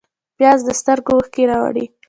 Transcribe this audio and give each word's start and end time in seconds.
پیاز 0.37 0.59
د 0.67 0.69
سترګو 0.79 1.11
اوښکې 1.15 1.43
راوړي 1.51 1.85